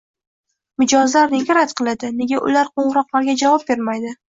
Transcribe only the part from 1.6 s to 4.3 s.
qiladi, nega ular qoʻngʻiroqlarga javob bermaydi